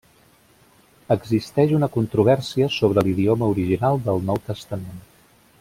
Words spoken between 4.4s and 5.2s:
Testament.